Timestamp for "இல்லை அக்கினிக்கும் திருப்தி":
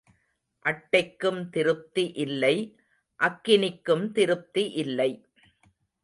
2.15-4.63